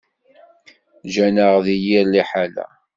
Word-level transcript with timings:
Ǧǧan-aɣ 1.07 1.55
deg 1.65 1.79
yir 1.85 2.05
liḥala. 2.07 2.65